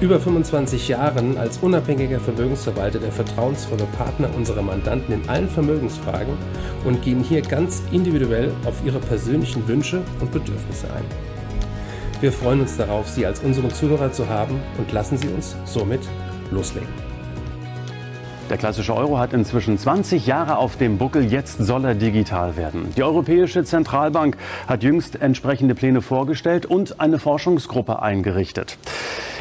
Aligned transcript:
über 0.00 0.20
25 0.20 0.88
Jahren 0.88 1.38
als 1.38 1.58
unabhängiger 1.58 2.20
Vermögensverwalter 2.20 2.98
der 2.98 3.12
vertrauensvolle 3.12 3.84
Partner 3.96 4.28
unserer 4.36 4.60
Mandanten 4.60 5.14
in 5.14 5.28
allen 5.28 5.48
Vermögensfragen 5.48 6.34
und 6.84 7.02
gehen 7.02 7.22
hier 7.22 7.40
ganz 7.40 7.82
individuell 7.92 8.52
auf 8.66 8.74
ihre 8.84 8.98
persönlichen 8.98 9.66
Wünsche 9.66 10.02
und 10.20 10.30
Bedürfnisse 10.32 10.86
ein. 10.94 11.04
Wir 12.20 12.32
freuen 12.32 12.60
uns 12.60 12.76
darauf, 12.76 13.08
Sie 13.08 13.24
als 13.24 13.40
unseren 13.40 13.70
Zuhörer 13.70 14.12
zu 14.12 14.28
haben 14.28 14.60
und 14.78 14.92
lassen 14.92 15.16
Sie 15.16 15.28
uns 15.28 15.56
somit 15.64 16.00
loslegen. 16.50 16.88
Der 18.50 18.58
klassische 18.58 18.94
Euro 18.94 19.18
hat 19.18 19.32
inzwischen 19.32 19.76
20 19.76 20.24
Jahre 20.26 20.58
auf 20.58 20.76
dem 20.76 20.98
Buckel. 20.98 21.24
Jetzt 21.24 21.58
soll 21.58 21.84
er 21.84 21.94
digital 21.96 22.56
werden. 22.56 22.92
Die 22.96 23.02
Europäische 23.02 23.64
Zentralbank 23.64 24.36
hat 24.68 24.84
jüngst 24.84 25.20
entsprechende 25.20 25.74
Pläne 25.74 26.00
vorgestellt 26.00 26.64
und 26.64 27.00
eine 27.00 27.18
Forschungsgruppe 27.18 28.00
eingerichtet. 28.02 28.78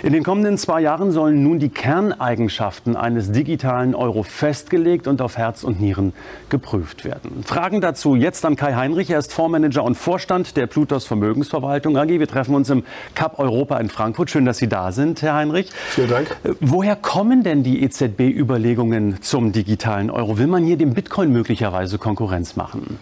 In 0.06 0.14
den 0.14 0.24
kommenden 0.24 0.60
zwei 0.60 0.82
Jahren 0.82 1.12
sollen 1.12 1.42
nun 1.42 1.58
die 1.58 1.70
Kerneigenschaften 1.70 2.96
eines 2.96 3.32
digitalen 3.32 3.96
Euro 3.96 4.22
festgelegt 4.22 5.08
und 5.08 5.20
auf 5.20 5.36
Herz 5.36 5.64
und 5.64 5.82
Nieren 5.82 6.14
geprüft 6.50 7.06
werden. 7.06 7.44
Fragen 7.44 7.82
dazu 7.82 8.14
jetzt 8.14 8.46
an 8.46 8.56
Kai 8.56 8.76
Heinrich. 8.76 9.10
Er 9.10 9.18
ist 9.18 9.34
Fondsmanager 9.34 9.84
und 9.84 9.96
Vorstand 9.96 10.58
der 10.58 10.68
Plutos 10.68 11.08
Vermögensverwaltung 11.08 11.98
AG. 11.98 12.10
Wir 12.10 12.28
treffen 12.28 12.54
uns 12.54 12.70
im 12.70 12.84
Cup 13.16 13.40
Europa 13.40 13.80
in 13.80 13.90
Frankfurt. 13.90 14.30
Schön, 14.30 14.46
dass 14.46 14.60
Sie 14.60 14.68
da 14.68 14.92
sind, 14.92 15.24
Herr 15.24 15.34
Heinrich. 15.34 15.72
Vielen 15.74 16.10
Dank. 16.12 16.38
Woher 16.60 16.96
kommen 16.96 17.42
denn 17.42 17.64
die 17.64 17.82
EZB-Überlegungen 17.82 19.24
zum 19.24 19.54
digitalen 19.54 20.12
Euro? 20.12 20.38
Will 20.38 20.46
man 20.46 20.64
hier 20.66 20.78
dem 20.78 20.94
Bitcoin 20.94 21.32
möglicherweise 21.32 21.98
Konkurrenz 21.98 22.56
machen? 22.56 23.00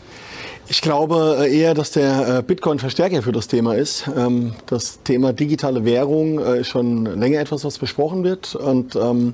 Ich 0.70 0.82
glaube 0.82 1.38
äh, 1.42 1.60
eher, 1.60 1.74
dass 1.74 1.92
der 1.92 2.38
äh, 2.40 2.42
Bitcoin 2.42 2.80
Verstärker 2.80 3.22
für 3.22 3.34
das 3.34 3.48
Thema 3.48 3.76
ist. 3.76 4.10
Ähm, 4.16 4.54
das 4.66 5.04
Thema 5.04 5.34
digitale 5.34 5.84
Währung 5.84 6.40
äh, 6.40 6.62
ist 6.62 6.68
schon 6.68 7.06
länger 7.06 7.42
etwas, 7.42 7.66
was 7.66 7.78
besprochen 7.78 8.24
wird. 8.24 8.56
Und 8.56 8.96
ähm, 8.96 9.34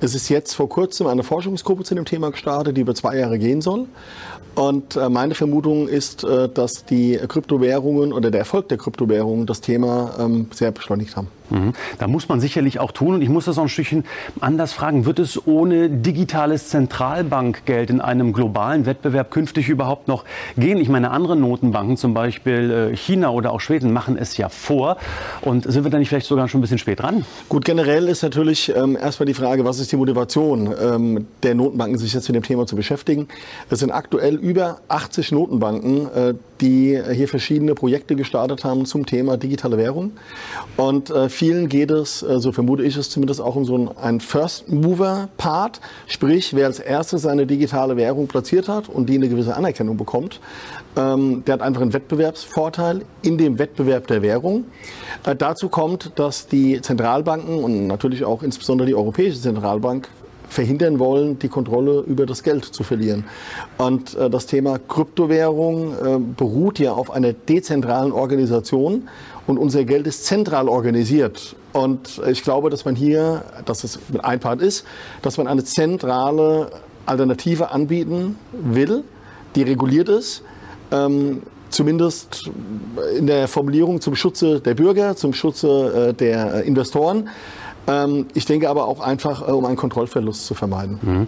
es 0.00 0.14
ist 0.14 0.28
jetzt 0.28 0.52
vor 0.54 0.68
kurzem 0.68 1.06
eine 1.06 1.22
Forschungsgruppe 1.22 1.84
zu 1.84 1.94
dem 1.94 2.04
Thema 2.04 2.30
gestartet, 2.30 2.76
die 2.76 2.82
über 2.82 2.94
zwei 2.94 3.16
Jahre 3.16 3.38
gehen 3.38 3.62
soll. 3.62 3.86
Und 4.54 4.96
meine 4.96 5.36
Vermutung 5.36 5.86
ist, 5.86 6.24
dass 6.24 6.84
die 6.84 7.16
Kryptowährungen 7.28 8.12
oder 8.12 8.32
der 8.32 8.40
Erfolg 8.40 8.68
der 8.68 8.78
Kryptowährungen 8.78 9.46
das 9.46 9.60
Thema 9.60 10.16
ähm, 10.18 10.48
sehr 10.52 10.72
beschleunigt 10.72 11.14
haben. 11.14 11.28
Mhm. 11.50 11.72
Da 11.98 12.06
muss 12.06 12.28
man 12.28 12.40
sicherlich 12.40 12.80
auch 12.80 12.92
tun. 12.92 13.14
Und 13.14 13.22
ich 13.22 13.28
muss 13.28 13.46
das 13.46 13.58
auch 13.58 13.62
ein 13.62 13.68
Stückchen 13.68 14.04
anders 14.40 14.72
fragen. 14.72 15.06
Wird 15.06 15.18
es 15.18 15.46
ohne 15.46 15.90
digitales 15.90 16.68
Zentralbankgeld 16.68 17.90
in 17.90 18.00
einem 18.00 18.32
globalen 18.32 18.86
Wettbewerb 18.86 19.30
künftig 19.30 19.68
überhaupt 19.68 20.08
noch 20.08 20.24
gehen? 20.56 20.78
Ich 20.78 20.88
meine, 20.88 21.10
andere 21.10 21.36
Notenbanken, 21.36 21.96
zum 21.96 22.14
Beispiel 22.14 22.90
äh, 22.92 22.96
China 22.96 23.30
oder 23.30 23.52
auch 23.52 23.60
Schweden, 23.60 23.92
machen 23.92 24.16
es 24.18 24.36
ja 24.36 24.48
vor. 24.48 24.96
Und 25.40 25.70
sind 25.70 25.84
wir 25.84 25.90
da 25.90 25.98
nicht 25.98 26.08
vielleicht 26.08 26.26
sogar 26.26 26.48
schon 26.48 26.58
ein 26.58 26.62
bisschen 26.62 26.78
spät 26.78 27.00
dran? 27.00 27.24
Gut, 27.48 27.64
generell 27.64 28.08
ist 28.08 28.22
natürlich 28.22 28.74
ähm, 28.74 28.96
erstmal 28.96 29.26
die 29.26 29.34
Frage, 29.34 29.64
was 29.64 29.78
ist 29.78 29.92
die 29.92 29.96
Motivation 29.96 30.74
ähm, 30.80 31.26
der 31.42 31.54
Notenbanken, 31.54 31.98
sich 31.98 32.12
jetzt 32.12 32.28
mit 32.28 32.36
dem 32.36 32.42
Thema 32.42 32.66
zu 32.66 32.76
beschäftigen? 32.76 33.28
Es 33.70 33.80
sind 33.80 33.90
aktuell 33.90 34.36
über 34.36 34.78
80 34.88 35.32
Notenbanken, 35.32 36.08
äh, 36.14 36.34
die 36.60 37.00
hier 37.12 37.28
verschiedene 37.28 37.74
Projekte 37.74 38.16
gestartet 38.16 38.64
haben 38.64 38.84
zum 38.84 39.06
Thema 39.06 39.36
digitale 39.36 39.78
Währung. 39.78 40.12
Und 40.76 41.10
äh, 41.10 41.28
vielen 41.38 41.68
geht 41.68 41.92
es, 41.92 42.22
äh, 42.22 42.40
so 42.40 42.50
vermute 42.50 42.82
ich 42.82 42.96
es 42.96 43.10
zumindest, 43.10 43.40
auch 43.40 43.54
um 43.54 43.64
so 43.64 43.94
einen 44.02 44.20
First-Mover-Part, 44.20 45.80
sprich, 46.08 46.52
wer 46.54 46.66
als 46.66 46.80
erstes 46.80 47.22
seine 47.22 47.46
digitale 47.46 47.96
Währung 47.96 48.26
platziert 48.26 48.68
hat 48.68 48.88
und 48.88 49.08
die 49.08 49.14
eine 49.14 49.28
gewisse 49.28 49.54
Anerkennung 49.54 49.96
bekommt, 49.96 50.40
ähm, 50.96 51.44
der 51.46 51.54
hat 51.54 51.62
einfach 51.62 51.80
einen 51.80 51.92
Wettbewerbsvorteil 51.92 53.02
in 53.22 53.38
dem 53.38 53.58
Wettbewerb 53.58 54.08
der 54.08 54.20
Währung. 54.22 54.64
Äh, 55.24 55.36
dazu 55.36 55.68
kommt, 55.68 56.12
dass 56.16 56.48
die 56.48 56.80
Zentralbanken 56.80 57.62
und 57.62 57.86
natürlich 57.86 58.24
auch 58.24 58.42
insbesondere 58.42 58.88
die 58.88 58.96
Europäische 58.96 59.40
Zentralbank 59.40 60.08
verhindern 60.48 60.98
wollen, 60.98 61.38
die 61.38 61.48
Kontrolle 61.48 62.00
über 62.06 62.26
das 62.26 62.42
Geld 62.42 62.64
zu 62.64 62.82
verlieren. 62.82 63.24
Und 63.76 64.16
äh, 64.16 64.30
das 64.30 64.46
Thema 64.46 64.78
Kryptowährung 64.78 65.92
äh, 65.92 66.18
beruht 66.18 66.78
ja 66.78 66.92
auf 66.92 67.10
einer 67.10 67.32
dezentralen 67.32 68.12
Organisation 68.12 69.08
und 69.46 69.58
unser 69.58 69.84
Geld 69.84 70.06
ist 70.06 70.24
zentral 70.24 70.68
organisiert. 70.68 71.56
Und 71.72 72.20
ich 72.28 72.42
glaube, 72.42 72.70
dass 72.70 72.84
man 72.84 72.96
hier, 72.96 73.44
dass 73.64 73.84
es 73.84 73.98
mit 74.08 74.24
ein 74.24 74.40
Part 74.40 74.62
ist, 74.62 74.84
dass 75.22 75.36
man 75.38 75.46
eine 75.46 75.64
zentrale 75.64 76.70
Alternative 77.06 77.70
anbieten 77.70 78.36
will, 78.52 79.04
die 79.54 79.62
reguliert 79.62 80.08
ist. 80.08 80.42
Ähm, 80.90 81.42
zumindest 81.70 82.50
in 83.16 83.26
der 83.26 83.48
Formulierung 83.48 84.00
zum 84.00 84.14
Schutze 84.14 84.60
der 84.60 84.74
Bürger, 84.74 85.16
zum 85.16 85.32
Schutze 85.32 86.10
äh, 86.10 86.14
der 86.14 86.54
äh, 86.54 86.66
Investoren. 86.66 87.28
Ähm, 87.88 88.26
ich 88.34 88.44
denke 88.44 88.68
aber 88.68 88.86
auch 88.86 89.00
einfach, 89.00 89.48
äh, 89.48 89.50
um 89.50 89.64
einen 89.64 89.76
Kontrollverlust 89.76 90.46
zu 90.46 90.54
vermeiden. 90.54 90.98
Mhm. 91.02 91.26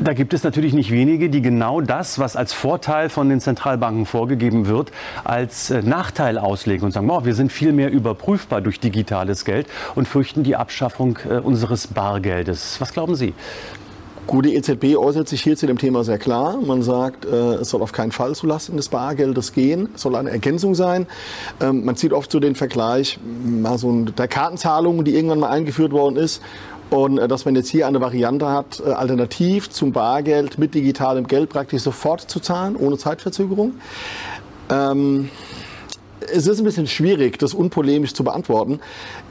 Da 0.00 0.12
gibt 0.12 0.32
es 0.32 0.44
natürlich 0.44 0.74
nicht 0.74 0.92
wenige, 0.92 1.28
die 1.28 1.42
genau 1.42 1.80
das, 1.80 2.20
was 2.20 2.36
als 2.36 2.52
Vorteil 2.52 3.08
von 3.08 3.28
den 3.28 3.40
Zentralbanken 3.40 4.06
vorgegeben 4.06 4.68
wird, 4.68 4.92
als 5.24 5.70
äh, 5.70 5.82
Nachteil 5.82 6.38
auslegen 6.38 6.84
und 6.84 6.92
sagen, 6.92 7.10
oh, 7.10 7.24
wir 7.24 7.34
sind 7.34 7.50
viel 7.50 7.72
mehr 7.72 7.90
überprüfbar 7.90 8.60
durch 8.60 8.78
digitales 8.78 9.44
Geld 9.44 9.66
und 9.96 10.06
fürchten 10.06 10.44
die 10.44 10.54
Abschaffung 10.54 11.18
äh, 11.28 11.38
unseres 11.38 11.88
Bargeldes. 11.88 12.80
Was 12.80 12.92
glauben 12.92 13.16
Sie? 13.16 13.34
Gut, 14.28 14.44
die 14.44 14.56
EZB 14.56 14.98
äußert 14.98 15.26
sich 15.26 15.40
hier 15.42 15.56
zu 15.56 15.66
dem 15.66 15.78
Thema 15.78 16.04
sehr 16.04 16.18
klar. 16.18 16.58
Man 16.60 16.82
sagt, 16.82 17.24
äh, 17.24 17.54
es 17.54 17.70
soll 17.70 17.80
auf 17.80 17.92
keinen 17.92 18.12
Fall 18.12 18.34
zulasten 18.34 18.76
des 18.76 18.90
Bargeldes 18.90 19.54
gehen. 19.54 19.88
Es 19.94 20.02
soll 20.02 20.14
eine 20.16 20.28
Ergänzung 20.28 20.74
sein. 20.74 21.06
Ähm, 21.62 21.86
man 21.86 21.96
zieht 21.96 22.12
oft 22.12 22.30
so 22.30 22.38
den 22.38 22.54
Vergleich 22.54 23.18
mal 23.42 23.78
so 23.78 23.90
der 23.90 24.28
Kartenzahlung, 24.28 25.02
die 25.02 25.14
irgendwann 25.14 25.40
mal 25.40 25.48
eingeführt 25.48 25.92
worden 25.92 26.16
ist. 26.16 26.42
Und 26.90 27.16
äh, 27.16 27.26
dass 27.26 27.46
man 27.46 27.56
jetzt 27.56 27.70
hier 27.70 27.86
eine 27.86 28.02
Variante 28.02 28.50
hat, 28.50 28.82
äh, 28.86 28.90
alternativ 28.90 29.70
zum 29.70 29.92
Bargeld 29.92 30.58
mit 30.58 30.74
digitalem 30.74 31.26
Geld 31.26 31.48
praktisch 31.48 31.80
sofort 31.80 32.20
zu 32.20 32.38
zahlen, 32.38 32.76
ohne 32.76 32.98
Zeitverzögerung. 32.98 33.76
Ähm, 34.68 35.30
es 36.32 36.46
ist 36.46 36.58
ein 36.58 36.64
bisschen 36.64 36.86
schwierig, 36.86 37.38
das 37.38 37.54
unpolemisch 37.54 38.14
zu 38.14 38.24
beantworten. 38.24 38.80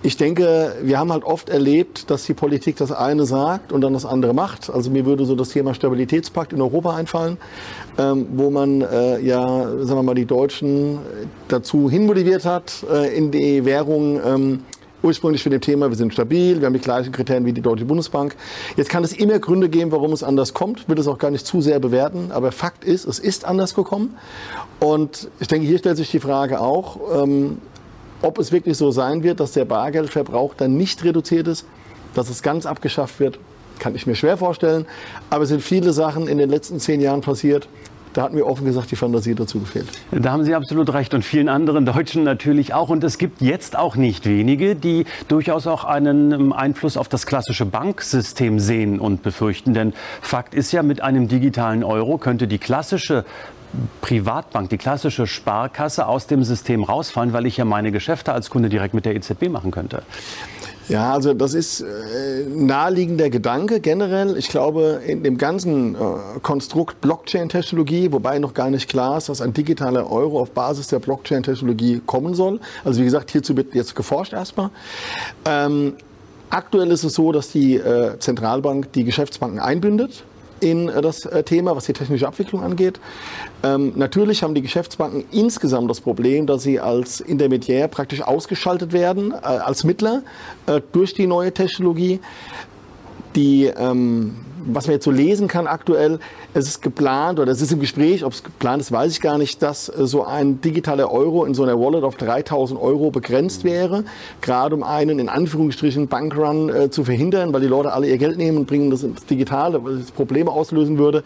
Ich 0.04 0.18
denke, 0.18 0.76
wir 0.82 1.00
haben 1.00 1.12
halt 1.12 1.24
oft 1.24 1.50
erlebt, 1.50 2.10
dass 2.10 2.26
die 2.26 2.34
Politik 2.34 2.78
das 2.78 2.92
eine 2.92 3.26
sagt 3.26 3.72
und 3.72 3.82
dann 3.82 3.94
das 3.94 4.06
andere 4.06 4.34
macht. 4.34 4.70
Also 4.70 4.90
mir 4.92 5.06
würde 5.06 5.26
so 5.26 5.36
das 5.36 5.50
Thema 5.50 5.74
Stabilitätspakt 5.74 6.54
in 6.54 6.62
Europa 6.62 6.96
einfallen, 6.96 7.38
ähm, 7.98 8.28
wo 8.34 8.50
man 8.50 8.82
äh, 8.82 9.20
ja, 9.22 9.44
sagen 9.44 10.00
wir 10.00 10.04
mal, 10.04 10.16
die 10.16 10.26
Deutschen 10.26 11.00
dazu 11.48 11.90
hinmotiviert 11.90 12.46
hat, 12.46 12.86
äh, 12.92 13.16
in 13.16 13.32
die 13.32 13.66
Währung 13.66 14.20
ähm, 14.26 14.60
ursprünglich 15.04 15.44
für 15.44 15.50
dem 15.50 15.62
Thema, 15.62 15.90
wir 15.90 15.96
sind 15.96 16.14
stabil, 16.14 16.60
wir 16.60 16.66
haben 16.66 16.74
die 16.74 16.80
gleichen 16.80 17.12
Kriterien 17.12 17.46
wie 17.46 17.54
die 17.54 17.62
Deutsche 17.62 17.86
Bundesbank. 17.86 18.36
Jetzt 18.76 18.90
kann 18.90 19.04
es 19.04 19.14
immer 19.14 19.40
Gründe 19.40 19.70
geben, 19.70 19.92
warum 19.92 20.12
es 20.14 20.24
anders 20.24 20.54
kommt, 20.54 20.88
will 20.90 20.98
es 21.00 21.08
auch 21.08 21.18
gar 21.18 21.32
nicht 21.32 21.46
zu 21.46 21.62
sehr 21.62 21.80
bewerten, 21.80 22.32
aber 22.32 22.52
Fakt 22.52 22.84
ist, 22.84 23.06
es 23.06 23.20
ist 23.20 23.46
anders 23.46 23.76
gekommen. 23.76 24.18
Und 24.80 25.30
ich 25.40 25.48
denke, 25.48 25.68
hier 25.68 25.78
stellt 25.78 25.98
sich 25.98 26.12
die 26.12 26.20
Frage 26.20 26.60
auch, 26.60 27.24
ähm, 27.24 27.60
ob 28.22 28.40
es 28.40 28.52
wirklich 28.52 28.78
so 28.78 28.92
sein 28.92 29.24
wird, 29.24 29.40
dass 29.40 29.52
der 29.52 29.66
Bargeldverbrauch 29.66 30.56
dann 30.56 30.76
nicht 30.76 31.04
reduziert 31.04 31.48
ist, 31.48 31.66
dass 32.16 32.30
es 32.30 32.42
ganz 32.42 32.66
abgeschafft 32.66 33.20
wird, 33.20 33.40
kann 33.80 33.96
ich 33.96 34.08
mir 34.08 34.16
schwer 34.16 34.38
vorstellen. 34.38 34.86
Aber 35.30 35.44
es 35.44 35.50
sind 35.50 35.62
viele 35.62 35.94
Sachen 35.94 36.28
in 36.28 36.40
den 36.40 36.50
letzten 36.50 36.80
zehn 36.80 37.00
Jahren 37.00 37.22
passiert, 37.22 37.68
da 38.14 38.24
hat 38.24 38.34
mir 38.34 38.46
offen 38.46 38.66
gesagt 38.66 38.92
die 38.92 38.96
Fantasie 38.96 39.36
dazu 39.36 39.60
gefehlt. 39.60 39.88
Da 40.12 40.32
haben 40.32 40.44
Sie 40.44 40.56
absolut 40.56 40.94
recht 40.94 41.14
und 41.14 41.24
vielen 41.24 41.50
anderen 41.50 41.86
Deutschen 41.86 42.24
natürlich 42.24 42.74
auch. 42.74 42.90
Und 42.90 43.04
es 43.04 43.18
gibt 43.18 43.42
jetzt 43.42 43.78
auch 43.78 43.96
nicht 43.96 44.26
wenige, 44.26 44.76
die 44.76 45.06
durchaus 45.28 45.68
auch 45.68 45.84
einen 45.84 46.32
ähm, 46.32 46.54
Einfluss 46.54 46.98
auf 46.98 47.08
das 47.08 47.26
klassische 47.26 47.66
Banksystem 47.66 48.60
sehen 48.60 49.00
und 49.00 49.24
befürchten. 49.24 49.74
Denn 49.74 49.94
Fakt 50.22 50.54
ist 50.54 50.72
ja, 50.72 50.84
mit 50.84 51.02
einem 51.02 51.28
digitalen 51.28 51.84
Euro 51.84 52.18
könnte 52.18 52.48
die 52.48 52.58
klassische 52.58 53.26
Privatbank, 54.02 54.70
die 54.70 54.78
klassische 54.78 55.28
Sparkasse 55.28 56.08
aus 56.08 56.28
dem 56.28 56.44
System 56.44 56.84
rausfallen, 56.84 57.34
weil 57.34 57.46
ich 57.46 57.58
ja 57.58 57.66
meine 57.66 57.92
Geschäfte 57.92 58.34
als 58.34 58.50
Kunde 58.50 58.70
direkt 58.70 58.94
mit 58.94 59.06
der 59.06 59.16
EZB 59.16 59.50
machen 59.50 59.72
könnte. 59.72 60.04
Ja, 60.90 61.14
also 61.14 61.34
das 61.34 61.54
ist 61.54 61.82
äh, 61.82 62.46
naheliegender 62.48 63.30
Gedanke 63.30 63.82
generell. 63.82 64.38
Ich 64.38 64.48
glaube, 64.48 65.02
in 65.06 65.24
dem 65.24 65.38
ganzen 65.38 65.96
äh, 65.96 65.98
Konstrukt 66.42 67.02
Blockchain-Technologie, 67.02 68.12
wobei 68.12 68.40
noch 68.40 68.54
gar 68.54 68.70
nicht 68.70 68.90
klar 68.90 69.18
ist, 69.18 69.28
dass 69.28 69.42
ein 69.42 69.54
digitaler 69.54 70.10
Euro 70.10 70.40
auf 70.40 70.52
Basis 70.52 70.88
der 70.88 71.00
Blockchain-Technologie 71.00 72.02
kommen 72.06 72.36
soll. 72.36 72.60
Also 72.86 73.02
wie 73.02 73.06
gesagt, 73.06 73.32
hierzu 73.32 73.58
wird 73.58 73.76
jetzt 73.76 73.96
geforscht 73.96 74.34
erstmal. 74.34 74.70
Ähm, 75.46 75.94
Aktuell 76.50 76.92
ist 76.92 77.04
es 77.04 77.14
so, 77.14 77.32
dass 77.32 77.52
die 77.52 77.76
äh, 77.76 78.18
Zentralbank 78.20 78.94
die 78.94 79.04
Geschäftsbanken 79.04 79.60
einbindet 79.60 80.24
in 80.60 80.90
äh, 80.90 81.02
das 81.02 81.26
äh, 81.26 81.44
Thema, 81.44 81.76
was 81.76 81.86
die 81.86 81.94
technische 81.94 82.28
Abwicklung 82.28 82.64
angeht. 82.64 83.00
Ähm, 83.64 83.94
natürlich 83.96 84.44
haben 84.44 84.56
die 84.56 84.62
Geschäftsbanken 84.62 85.26
insgesamt 85.32 85.90
das 85.90 86.02
Problem, 86.02 86.48
dass 86.48 86.64
sie 86.64 86.80
als 86.80 87.20
Intermediär 87.22 87.88
praktisch 87.88 88.22
ausgeschaltet 88.22 88.94
werden, 88.94 89.32
äh, 89.32 89.36
als 89.36 89.84
Mittler 89.84 90.24
äh, 90.66 90.82
durch 90.92 91.14
die 91.14 91.28
neue 91.28 91.54
Technologie. 91.54 92.20
Die 93.36 93.66
ähm, 93.66 94.36
was 94.68 94.88
man 94.88 94.94
jetzt 94.94 95.06
so 95.06 95.12
lesen 95.12 95.48
kann 95.48 95.68
aktuell, 95.68 96.20
es 96.54 96.68
ist 96.68 96.82
geplant 96.82 97.40
oder 97.40 97.52
es 97.52 97.62
ist 97.62 97.72
im 97.72 97.80
Gespräch, 97.80 98.24
ob 98.24 98.34
es 98.34 98.44
geplant 98.44 98.82
ist, 98.82 98.92
weiß 98.92 99.12
ich 99.12 99.22
gar 99.22 99.38
nicht, 99.38 99.62
dass 99.62 99.90
äh, 99.90 100.06
so 100.06 100.26
ein 100.26 100.62
digitaler 100.62 101.12
Euro 101.12 101.46
in 101.46 101.54
so 101.54 101.64
einer 101.64 101.80
Wallet 101.80 102.04
auf 102.04 102.16
3000 102.16 102.80
Euro 102.80 103.12
begrenzt 103.12 103.64
wäre, 103.64 104.04
gerade 104.42 104.76
um 104.76 104.84
einen 104.84 105.20
in 105.20 105.30
Anführungsstrichen 105.30 106.08
Bankrun 106.08 106.70
äh, 106.70 106.90
zu 106.90 107.04
verhindern, 107.04 107.54
weil 107.54 107.62
die 107.62 107.68
Leute 107.68 107.94
alle 107.94 108.08
ihr 108.08 108.18
Geld 108.18 108.38
nehmen 108.38 108.58
und 108.60 108.68
bringen 108.68 108.90
das 108.90 109.04
ins 109.04 109.26
Digitale, 109.26 109.84
weil 109.84 109.98
es 109.98 110.12
Probleme 110.12 110.52
auslösen 110.52 110.98
würde. 110.98 111.24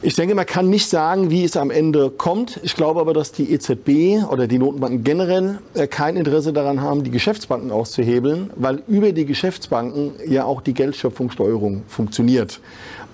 Ich 0.00 0.14
denke, 0.14 0.36
man 0.36 0.46
kann 0.46 0.70
nicht 0.70 0.88
sagen, 0.88 1.28
wie 1.28 1.42
es 1.42 1.56
am 1.56 1.72
Ende 1.72 2.10
kommt. 2.10 2.60
Ich 2.62 2.76
glaube 2.76 3.00
aber, 3.00 3.12
dass 3.12 3.32
die 3.32 3.52
EZB 3.52 4.30
oder 4.30 4.46
die 4.46 4.56
Notenbanken 4.56 5.02
generell 5.02 5.58
äh, 5.74 5.88
kein 5.88 6.16
Interesse 6.16 6.52
daran 6.52 6.80
haben, 6.80 7.02
die 7.02 7.10
Geschäftsbanken 7.10 7.72
auszuhebeln, 7.72 8.50
weil 8.54 8.80
über 8.86 9.10
die 9.10 9.26
Geschäftsbanken 9.26 10.12
ja 10.24 10.44
auch 10.44 10.60
die 10.60 10.72
Geldschöpfungssteuerung 10.72 11.82
funktioniert. 11.88 12.60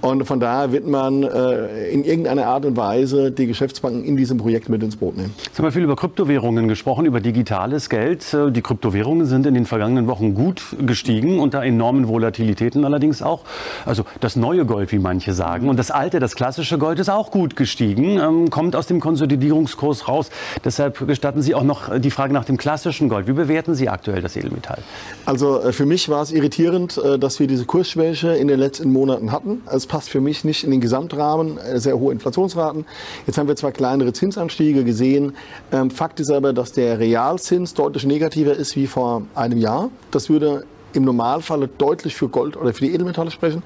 Und 0.05 0.27
von 0.27 0.39
daher 0.39 0.71
wird 0.71 0.87
man 0.87 1.23
äh, 1.23 1.89
in 1.89 2.05
irgendeiner 2.05 2.47
Art 2.47 2.67
und 2.67 2.77
Weise 2.77 3.31
die 3.31 3.47
Geschäftsbanken 3.47 4.05
in 4.05 4.19
diesem 4.19 4.37
Projekt 4.37 4.69
mit 4.69 4.83
ins 4.83 4.97
Boot 4.97 5.17
nehmen. 5.17 5.33
Jetzt 5.43 5.57
haben 5.57 5.65
wir 5.65 5.73
viel 5.73 5.83
über 5.83 5.97
Kryptowährungen 5.97 6.69
gesprochen, 6.69 7.07
über 7.07 7.21
digitales 7.21 7.89
Geld. 7.89 8.35
Äh, 8.35 8.53
die 8.53 8.61
Kryptowährungen 8.61 9.25
sind 9.25 9.47
in 9.47 9.55
den 9.55 9.65
vergangenen 9.65 10.07
Wochen 10.07 10.35
gut 10.35 10.61
gestiegen, 10.79 11.39
unter 11.39 11.63
enormen 11.63 12.07
Volatilitäten 12.07 12.85
allerdings 12.85 13.23
auch. 13.23 13.45
Also 13.87 14.05
das 14.21 14.37
neue 14.37 14.67
Gold, 14.67 14.93
wie 14.93 14.99
manche 14.99 15.33
sagen. 15.33 15.71
Und 15.71 15.79
das 15.79 15.91
alte, 15.91 16.21
das 16.21 16.35
klassische 16.35 16.77
Gold 16.77 16.99
ist 16.99 17.09
auch 17.09 17.31
gut 17.31 17.57
gestiegen, 17.57 18.19
ähm, 18.19 18.51
kommt 18.51 18.77
aus 18.77 18.87
dem 18.87 19.01
Konsolidierungskurs 19.01 20.07
raus. 20.07 20.29
Deshalb 20.67 21.07
gestatten 21.07 21.41
Sie 21.41 21.55
auch 21.55 21.65
noch 21.65 21.99
die 21.99 22.11
Frage 22.11 22.35
nach 22.35 22.45
dem 22.45 22.59
klassischen 22.59 23.09
Gold. 23.09 23.27
Wie 23.27 23.33
bewerten 23.33 23.75
Sie 23.75 23.89
aktuell 23.89 24.21
das 24.21 24.37
Edelmetall? 24.37 24.83
Also 25.25 25.63
äh, 25.63 25.73
für 25.73 25.87
mich 25.87 26.11
war 26.11 26.21
es 26.21 26.31
irritierend, 26.31 27.01
äh, 27.03 27.19
dass 27.19 27.41
wir 27.41 27.47
diese 27.47 27.65
Kursschwäche 27.65 28.35
in 28.35 28.49
den 28.49 28.61
letzten 28.61 28.93
Monaten 28.93 29.33
hatten. 29.33 29.63
Es 29.73 29.94
passt 29.95 30.11
für 30.11 30.21
mich 30.21 30.43
nicht 30.43 30.65
in 30.65 30.73
den 30.73 30.81
Gesamtrahmen, 30.81 31.57
äh, 31.57 31.79
sehr 31.79 31.97
hohe 31.97 32.13
Inflationsraten. 32.13 32.85
Jetzt 33.29 33.39
haben 33.39 33.47
wir 33.47 33.55
zwar 33.55 33.71
kleinere 33.71 34.13
Zinsanstiege 34.13 34.83
gesehen. 34.83 35.37
Ähm, 35.71 35.89
Fakt 35.89 36.19
ist 36.19 36.33
aber, 36.33 36.53
dass 36.53 36.73
der 36.73 36.99
Realzins 36.99 37.75
deutlich 37.75 38.05
negativer 38.05 38.55
ist 38.55 38.75
wie 38.75 38.89
vor 38.89 39.23
einem 39.37 39.59
Jahr. 39.59 39.91
Das 40.11 40.29
würde 40.29 40.65
im 40.95 41.05
Normalfall 41.05 41.69
deutlich 41.79 42.17
für 42.17 42.29
Gold 42.29 42.57
oder 42.57 42.75
für 42.75 42.87
die 42.87 42.93
Edelmetalle 42.93 43.31
sprechen. 43.31 43.63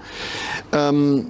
Ähm, 0.70 1.28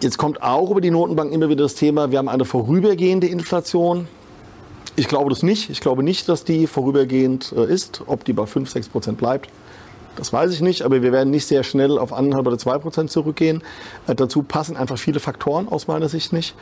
jetzt 0.00 0.18
kommt 0.18 0.40
auch 0.40 0.70
über 0.70 0.80
die 0.80 0.92
Notenbank 0.92 1.32
immer 1.32 1.48
wieder 1.48 1.64
das 1.64 1.74
Thema, 1.74 2.12
wir 2.12 2.18
haben 2.18 2.28
eine 2.28 2.44
vorübergehende 2.44 3.26
Inflation. 3.26 4.06
Ich 4.94 5.08
glaube 5.08 5.30
das 5.30 5.42
nicht. 5.42 5.68
Ich 5.68 5.80
glaube 5.80 6.04
nicht, 6.04 6.28
dass 6.28 6.44
die 6.44 6.68
vorübergehend 6.68 7.52
äh, 7.56 7.64
ist. 7.64 8.02
Ob 8.06 8.24
die 8.24 8.34
bei 8.34 8.46
5, 8.46 8.70
6 8.70 8.88
Prozent 8.88 9.18
bleibt, 9.18 9.48
das 10.16 10.32
weiß 10.32 10.52
ich 10.52 10.60
nicht, 10.60 10.82
aber 10.82 11.02
wir 11.02 11.12
werden 11.12 11.30
nicht 11.30 11.46
sehr 11.46 11.62
schnell 11.62 11.98
auf 11.98 12.12
1,5 12.12 12.38
oder 12.46 12.58
2 12.58 12.78
Prozent 12.78 13.10
zurückgehen. 13.10 13.62
Äh, 14.06 14.14
dazu 14.14 14.42
passen 14.42 14.76
einfach 14.76 14.98
viele 14.98 15.20
Faktoren 15.20 15.68
aus 15.68 15.86
meiner 15.86 16.08
Sicht 16.08 16.32
nicht. 16.32 16.54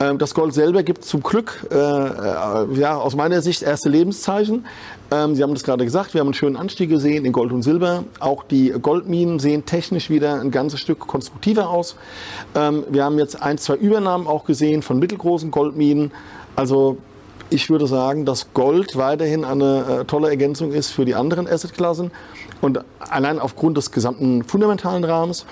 Ähm, 0.00 0.18
das 0.18 0.34
Gold 0.34 0.54
selber 0.54 0.82
gibt 0.82 1.04
zum 1.04 1.22
Glück, 1.22 1.66
äh, 1.70 1.74
äh, 1.74 2.78
ja, 2.78 2.96
aus 2.96 3.14
meiner 3.14 3.42
Sicht 3.42 3.62
erste 3.62 3.88
Lebenszeichen. 3.88 4.66
Ähm, 5.10 5.34
Sie 5.34 5.42
haben 5.42 5.54
das 5.54 5.64
gerade 5.64 5.84
gesagt, 5.84 6.14
wir 6.14 6.20
haben 6.20 6.28
einen 6.28 6.34
schönen 6.34 6.56
Anstieg 6.56 6.90
gesehen 6.90 7.24
in 7.24 7.32
Gold 7.32 7.52
und 7.52 7.62
Silber. 7.62 8.04
Auch 8.20 8.44
die 8.44 8.70
Goldminen 8.70 9.38
sehen 9.38 9.64
technisch 9.64 10.10
wieder 10.10 10.40
ein 10.40 10.50
ganzes 10.50 10.80
Stück 10.80 11.00
konstruktiver 11.00 11.70
aus. 11.70 11.96
Ähm, 12.54 12.84
wir 12.90 13.04
haben 13.04 13.18
jetzt 13.18 13.40
ein, 13.40 13.58
zwei 13.58 13.74
Übernahmen 13.74 14.26
auch 14.26 14.44
gesehen 14.44 14.82
von 14.82 14.98
mittelgroßen 14.98 15.50
Goldminen. 15.50 16.12
Also 16.56 16.98
ich 17.50 17.70
würde 17.70 17.86
sagen, 17.86 18.24
dass 18.24 18.52
Gold 18.52 18.96
weiterhin 18.96 19.44
eine 19.44 20.00
äh, 20.00 20.04
tolle 20.04 20.28
Ergänzung 20.28 20.72
ist 20.72 20.90
für 20.90 21.04
die 21.04 21.14
anderen 21.14 21.46
Assetklassen. 21.46 22.10
Und 22.60 22.80
allein 22.98 23.38
aufgrund 23.38 23.76
des 23.76 23.90
gesamten 23.90 24.42
fundamentalen 24.44 25.04
Rahmens 25.04 25.46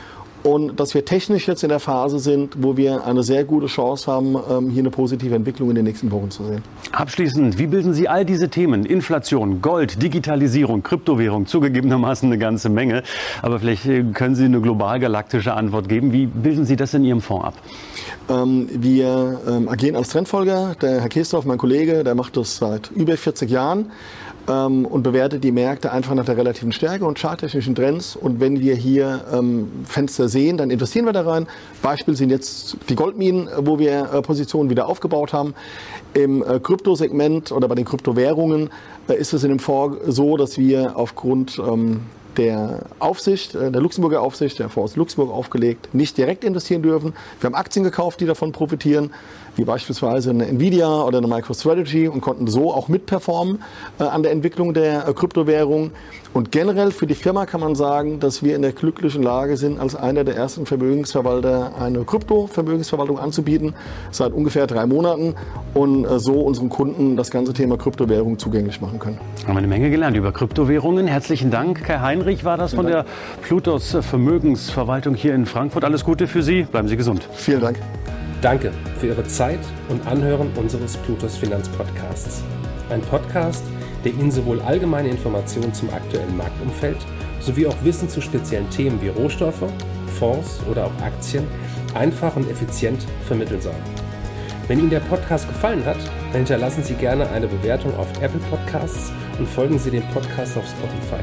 und 0.47 0.79
dass 0.79 0.95
wir 0.95 1.05
technisch 1.05 1.49
jetzt 1.49 1.65
in 1.65 1.71
der 1.71 1.81
Phase 1.81 2.21
sind, 2.21 2.63
wo 2.63 2.77
wir 2.77 3.05
eine 3.05 3.25
sehr 3.25 3.45
gute 3.45 3.67
Chance 3.67 4.11
haben, 4.11 4.37
ähm, 4.49 4.71
hier 4.71 4.83
eine 4.83 4.91
positive 4.91 5.35
Entwicklung 5.35 5.71
in 5.71 5.75
den 5.75 5.85
nächsten 5.85 6.11
Wochen 6.13 6.31
zu 6.31 6.45
sehen. 6.45 6.63
Abschließend, 6.93 7.59
wie 7.59 7.67
bilden 7.67 7.93
Sie 7.93 8.09
all 8.09 8.25
diese 8.25 8.49
Themen, 8.49 8.87
Inflation, 8.87 9.61
Gold, 9.61 10.01
Digitalisierung, 10.01 10.85
Kryptowährung, 10.85 11.47
zugegebenermaßen 11.47 12.29
eine 12.29 12.39
ganze 12.39 12.69
Menge, 12.69 13.03
aber 13.43 13.59
vielleicht 13.59 13.87
äh, 13.87 14.05
können 14.05 14.37
Sie 14.37 14.45
eine 14.45 14.61
global 14.61 15.01
galaktische 15.01 15.53
Antwort 15.53 15.89
geben. 15.89 16.13
Wie 16.13 16.27
bilden 16.27 16.65
Sie 16.65 16.77
das 16.77 16.95
in 16.95 17.05
Ihrem 17.05 17.23
Fonds 17.23 17.47
ab? 17.47 17.55
Ähm, 18.29 18.69
wir 18.73 19.41
ähm, 19.49 19.69
agieren 19.69 19.97
als 19.97 20.11
Trendfolger. 20.11 20.77
Der 20.81 21.01
Herr 21.01 21.09
Kestorf, 21.09 21.45
mein 21.45 21.59
Kollege, 21.59 22.05
der 22.05 22.15
macht 22.15 22.37
das 22.37 22.57
seit 22.57 22.93
über 22.93 23.17
40 23.17 23.51
Jahren 23.51 23.91
ähm, 24.49 24.87
und 24.87 25.03
bewertet 25.03 25.45
die 25.45 25.53
Märkte 25.53 25.93
einfach 25.93 26.15
nach 26.15 26.25
der 26.25 26.37
relativen 26.37 26.73
Stärke 26.73 27.05
und 27.05 27.19
charttechnischen 27.19 27.75
Trends. 27.75 28.17
Und 28.17 28.41
wenn 28.41 28.61
wir 28.61 28.75
hier 28.75 29.25
ähm, 29.33 29.69
Fenster 29.85 30.29
sehen, 30.29 30.57
dann 30.57 30.71
investieren 30.71 31.07
wir 31.07 31.13
da 31.13 31.23
rein. 31.23 31.47
Beispiel 31.83 32.17
sind 32.17 32.31
jetzt 32.31 32.77
die 32.89 32.95
Goldminen, 32.95 33.49
wo 33.59 33.79
wir 33.79 34.13
äh, 34.13 34.23
Positionen 34.23 34.71
wieder 34.71 34.89
aufgebaut 34.89 35.33
haben. 35.33 35.55
Im 36.15 36.43
äh, 36.43 36.61
Kryptosegment 36.61 37.53
oder 37.53 37.69
bei 37.69 37.75
den 37.75 37.85
Kryptowährungen 37.85 38.71
äh, 39.09 39.15
ist 39.15 39.33
es 39.33 39.45
in 39.45 39.51
dem 39.51 39.59
Fonds 39.59 39.99
so, 40.07 40.37
dass 40.37 40.59
wir 40.59 40.97
aufgrund 40.97 41.59
ähm, 41.59 42.01
der 42.37 42.87
Aufsicht, 42.99 43.55
äh, 43.55 43.71
der 43.71 43.81
Luxemburger 43.81 44.23
Aufsicht, 44.23 44.59
der 44.59 44.69
Fonds 44.69 44.97
Luxemburg 44.97 45.33
aufgelegt, 45.33 45.95
nicht 45.95 46.17
direkt 46.19 46.45
investieren 46.45 46.83
dürfen. 46.83 47.15
Wir 47.41 47.49
haben 47.49 47.55
Aktien 47.55 47.85
gekauft, 47.85 48.21
die 48.21 48.27
davon 48.27 48.53
profitieren 48.53 49.11
wie 49.57 49.65
beispielsweise 49.65 50.31
eine 50.31 50.47
Nvidia 50.47 51.03
oder 51.03 51.19
eine 51.19 51.27
MicroStrategy 51.27 52.09
und 52.09 52.21
konnten 52.21 52.47
so 52.47 52.73
auch 52.73 52.89
mitperformen 52.89 53.63
äh, 53.99 54.05
an 54.05 54.23
der 54.23 54.33
Entwicklung 54.33 54.75
der 54.75 55.09
äh, 55.09 55.13
Kryptowährung. 55.15 55.91
Und 56.35 56.53
generell 56.53 56.91
für 56.91 57.07
die 57.07 57.15
Firma 57.15 57.47
kann 57.47 57.61
man 57.61 57.75
sagen, 57.75 58.21
dass 58.21 58.43
wir 58.43 58.55
in 58.55 58.63
der 58.63 58.73
glücklichen 58.73 59.23
Lage 59.23 59.57
sind, 59.57 59.81
als 59.81 59.97
einer 59.97 60.23
der 60.23 60.37
ersten 60.37 60.67
Vermögensverwalter 60.67 61.73
eine 61.81 62.05
Krypto-Vermögensverwaltung 62.05 63.19
anzubieten, 63.19 63.75
seit 64.11 64.35
ungefähr 64.35 64.67
drei 64.67 64.85
Monaten 64.85 65.35
und 65.73 66.07
so 66.21 66.35
unseren 66.35 66.69
Kunden 66.69 67.17
das 67.17 67.31
ganze 67.31 67.55
Thema 67.55 67.79
Kryptowährung 67.79 68.39
zugänglich 68.39 68.83
machen 68.83 68.99
können. 68.99 69.19
Haben 69.47 69.55
wir 69.55 69.59
eine 69.59 69.67
Menge 69.67 69.89
gelernt 69.89 70.15
über 70.15 70.31
Kryptowährungen. 70.31 71.07
Herzlichen 71.07 71.51
Dank, 71.51 71.89
Herr 71.89 72.03
Heinrich, 72.27 72.45
war 72.45 72.57
das 72.57 72.75
von 72.75 72.87
der 72.87 73.05
Plutos 73.43 73.97
Vermögensverwaltung 74.01 75.15
hier 75.15 75.33
in 75.33 75.47
Frankfurt. 75.47 75.85
Alles 75.85 76.03
Gute 76.03 76.27
für 76.27 76.43
Sie, 76.43 76.65
bleiben 76.65 76.89
Sie 76.89 76.97
gesund. 76.97 77.29
Vielen 77.33 77.61
Dank. 77.61 77.79
Danke 78.43 78.73
für 78.99 79.07
Ihre 79.07 79.23
Zeit 79.29 79.61
und 79.89 80.05
Anhören 80.09 80.51
unseres 80.57 80.97
Plutos 80.97 81.37
Finanzpodcasts. 81.37 82.43
Ein 82.91 83.01
Podcast, 83.03 83.65
der 84.05 84.11
Ihnen 84.11 84.33
sowohl 84.33 84.61
allgemeine 84.63 85.09
Informationen 85.09 85.73
zum 85.73 85.89
aktuellen 85.91 86.37
Marktumfeld 86.37 86.97
sowie 87.39 87.69
auch 87.69 87.77
Wissen 87.85 88.09
zu 88.09 88.21
speziellen 88.21 88.69
Themen 88.71 89.01
wie 89.01 89.09
Rohstoffe, 89.09 89.63
Fonds 90.19 90.59
oder 90.69 90.87
auch 90.87 91.03
Aktien 91.05 91.47
einfach 91.95 92.35
und 92.35 92.51
effizient 92.51 93.07
vermitteln 93.29 93.61
soll. 93.61 93.77
Wenn 94.67 94.81
Ihnen 94.81 94.91
der 94.91 94.99
Podcast 94.99 95.47
gefallen 95.47 95.85
hat, 95.85 95.99
dann 96.33 96.39
hinterlassen 96.39 96.83
Sie 96.83 96.95
gerne 96.95 97.31
eine 97.31 97.47
Bewertung 97.47 97.97
auf 97.97 98.09
Apple 98.21 98.41
Podcasts 98.51 99.13
und 99.39 99.49
folgen 99.49 99.79
Sie 99.79 99.93
dem 99.93 100.03
Podcast 100.09 100.59
auf 100.59 100.65
Spotify. 100.67 101.23